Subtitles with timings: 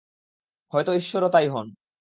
[0.73, 1.67] হয়ত ঈশ্বরও তাই হন।